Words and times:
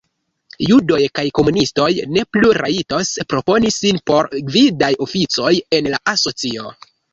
Judoj 0.67 1.01
kaj 1.19 1.25
komunistoj 1.39 1.89
ne 2.13 2.23
plu 2.37 2.49
rajtos 2.59 3.13
proponi 3.35 3.73
sin 3.77 4.01
por 4.13 4.33
gvidaj 4.49 4.91
oficoj 5.09 5.55
en 5.81 5.93
la 5.95 6.03
asocio. 6.17 6.77